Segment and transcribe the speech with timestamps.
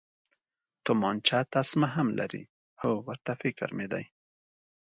[0.85, 2.43] تومانچه تسمه هم لري،
[2.81, 4.05] هو، ورته فکر مې دی.